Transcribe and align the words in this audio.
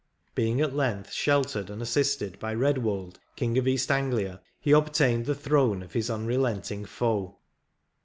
Being 0.33 0.61
at 0.61 0.75
length 0.75 1.13
shel 1.13 1.43
tered 1.45 1.69
and 1.69 1.79
assisted 1.79 2.39
by 2.39 2.55
Eedwold, 2.55 3.17
king 3.35 3.55
of 3.59 3.67
East 3.67 3.91
Anglia, 3.91 4.41
he 4.59 4.71
obtained 4.71 5.27
the 5.27 5.35
throne 5.35 5.83
of 5.83 5.93
his 5.93 6.09
unrelenting 6.09 6.85
foe. 6.85 7.37